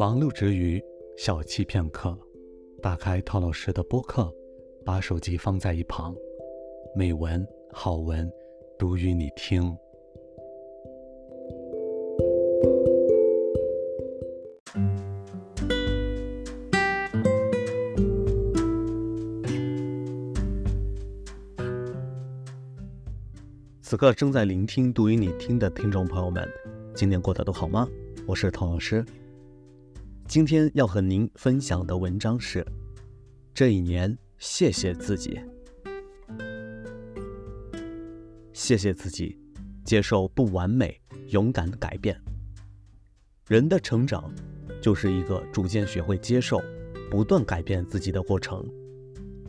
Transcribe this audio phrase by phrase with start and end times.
[0.00, 0.82] 忙碌之余，
[1.18, 2.18] 小憩片刻，
[2.80, 4.34] 打开陶老师的播客，
[4.82, 6.16] 把手机放在一旁，
[6.96, 8.26] 美文好文
[8.78, 9.76] 读与你听。
[23.82, 26.48] 此刻正在聆听读与你听的听众朋友们，
[26.94, 27.86] 今年过得都好吗？
[28.26, 29.04] 我是陶老师。
[30.30, 32.64] 今天要和您分享的文章是：
[33.52, 35.40] 这一年，谢谢自己，
[38.52, 39.36] 谢谢自己，
[39.84, 42.16] 接受不完美，勇敢改变。
[43.48, 44.32] 人的成长，
[44.80, 46.62] 就是一个逐渐学会接受、
[47.10, 48.64] 不断改变自己的过程。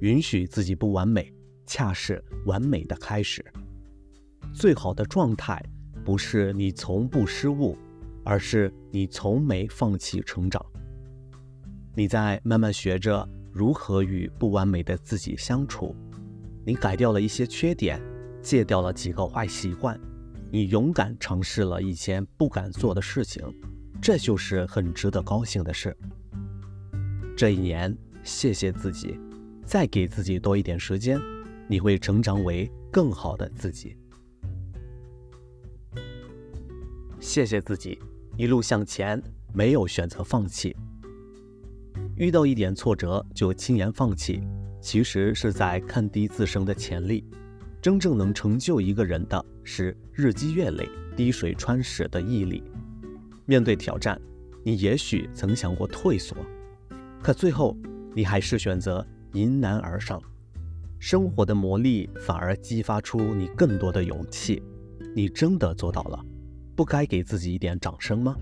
[0.00, 1.32] 允许自己不完美，
[1.64, 3.42] 恰是完美的开始。
[4.52, 5.58] 最好的状态，
[6.04, 7.78] 不是你从不失误。
[8.26, 10.60] 而是你从没放弃成长，
[11.94, 15.94] 你在慢慢学着如何与不完美的自己相处，
[16.64, 18.02] 你改掉了一些缺点，
[18.42, 19.98] 戒掉了几个坏习惯，
[20.50, 23.44] 你勇敢尝试了以前不敢做的事情，
[24.02, 25.96] 这就是很值得高兴的事。
[27.36, 29.20] 这一年，谢谢自己，
[29.64, 31.20] 再给自己多一点时间，
[31.68, 33.96] 你会成长为更好的自己。
[37.20, 37.98] 谢谢自己。
[38.38, 39.22] 一路向前，
[39.54, 40.76] 没有选择放弃。
[42.16, 44.42] 遇到一点挫折就轻言放弃，
[44.80, 47.24] 其实是在看低自身的潜力。
[47.80, 52.62] 真正能成就一个人的是日积月累、滴水穿石的毅力。
[53.46, 54.20] 面对挑战，
[54.64, 56.36] 你也许曾想过退缩，
[57.22, 57.76] 可最后
[58.14, 60.20] 你还是选择迎难而上。
[60.98, 64.62] 生活的磨砺反而激发出你更多的勇气。
[65.14, 66.22] 你真的做到了。
[66.76, 68.36] 不该给自己一点掌声吗？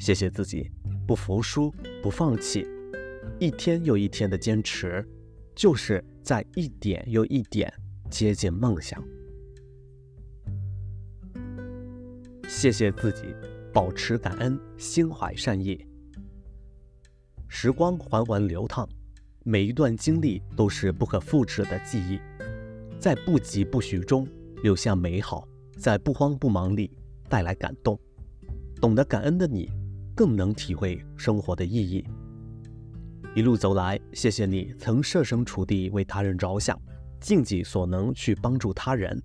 [0.00, 0.70] 谢谢自己，
[1.06, 1.70] 不服输，
[2.02, 2.66] 不放弃，
[3.38, 5.06] 一天又一天的坚持，
[5.54, 7.70] 就是在一点又一点
[8.08, 9.04] 接近梦想。
[12.48, 13.34] 谢谢自己，
[13.70, 15.84] 保持感恩，心怀善意。
[17.48, 18.88] 时光缓缓流淌，
[19.44, 22.18] 每一段经历都是不可复制的记忆，
[22.98, 24.26] 在不疾不徐中
[24.62, 25.46] 留下美好。
[25.78, 26.90] 在不慌不忙里
[27.28, 27.98] 带来感动，
[28.80, 29.70] 懂得感恩的你，
[30.14, 32.04] 更能体会生活的意义。
[33.34, 36.76] 一路走来，谢谢你曾设身处地为他人着想，
[37.20, 39.16] 尽己所能去帮助他人。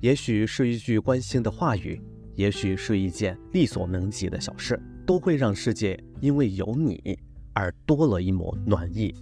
[0.00, 2.00] 也许是一句关心的话语，
[2.34, 7.16] 也许是一件力所能及的小事，都会让世界因为有你
[7.52, 9.14] 而多了一抹暖意。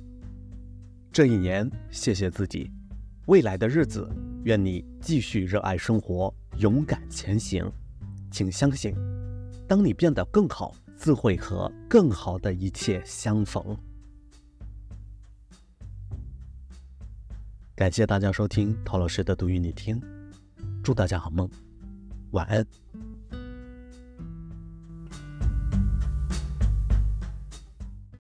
[1.13, 2.71] 这一年，谢谢自己。
[3.27, 4.09] 未来的日子，
[4.45, 7.65] 愿你继续热爱生活，勇敢前行。
[8.31, 8.95] 请相信，
[9.67, 13.75] 当你变得更好，自会和更好的一切相逢。
[17.75, 19.99] 感谢大家收听陶老师的读与你听，
[20.83, 21.49] 祝大家好梦，
[22.33, 22.67] 晚安。